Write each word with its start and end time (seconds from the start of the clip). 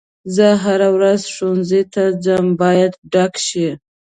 زه 0.35 0.47
هره 0.63 0.89
ورځ 0.95 1.21
ښوونځي 1.33 1.81
ته 1.93 2.03
ځم 2.25 2.45
باید 2.61 2.91
ډک 3.11 3.33
شي. 3.47 3.67